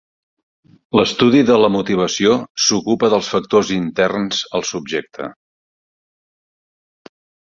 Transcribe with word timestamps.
L'estudi 0.99 1.41
de 1.49 1.57
la 1.63 1.67
motivació 1.73 2.31
s'ocupa 2.67 3.11
dels 3.13 3.29
factors 3.35 3.69
interns 3.77 4.41
al 4.61 4.67
subjecte. 4.71 5.31